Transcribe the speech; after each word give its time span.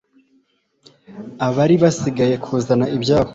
abari 1.47 1.75
basigaye 1.83 2.35
kuzana 2.45 2.85
ibyabo 2.95 3.29